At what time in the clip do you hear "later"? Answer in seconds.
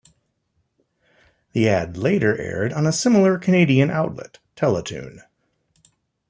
1.95-2.35